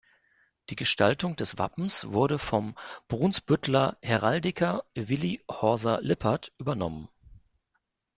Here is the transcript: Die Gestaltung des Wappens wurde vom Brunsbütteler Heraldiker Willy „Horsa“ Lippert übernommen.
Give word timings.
Die 0.71 0.75
Gestaltung 0.75 1.35
des 1.35 1.59
Wappens 1.59 2.07
wurde 2.07 2.39
vom 2.39 2.75
Brunsbütteler 3.07 3.99
Heraldiker 4.01 4.83
Willy 4.95 5.43
„Horsa“ 5.47 5.99
Lippert 6.01 6.51
übernommen. 6.57 7.07